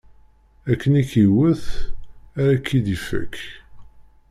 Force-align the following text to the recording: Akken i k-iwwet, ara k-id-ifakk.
Akken 0.71 0.93
i 1.01 1.03
k-iwwet, 1.09 1.65
ara 2.41 2.55
k-id-ifakk. 2.65 3.35